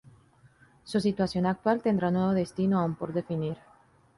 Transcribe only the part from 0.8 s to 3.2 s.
Su ubicación actual tendrá un nuevo destino, aún por